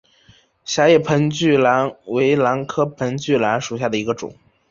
[0.65, 4.33] 狭叶盆距兰为兰科盆距兰属下的一个种。